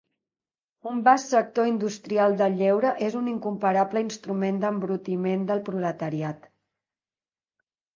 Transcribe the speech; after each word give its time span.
Un 0.91 1.03
vast 1.07 1.33
sector 1.33 1.67
industrial 1.73 2.33
del 2.41 2.57
lleure 2.63 2.95
és 3.09 3.19
un 3.21 3.29
incomparable 3.35 4.05
instrument 4.09 4.61
d'embrutiment 4.67 5.49
del 5.53 5.67
proletariat. 5.73 6.55